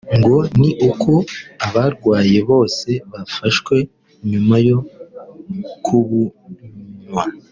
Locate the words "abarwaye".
1.65-2.37